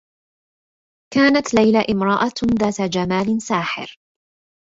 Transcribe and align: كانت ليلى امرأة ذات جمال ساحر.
كانت 1.13 1.53
ليلى 1.53 1.85
امرأة 1.91 2.31
ذات 2.61 2.81
جمال 2.81 3.41
ساحر. 3.41 3.97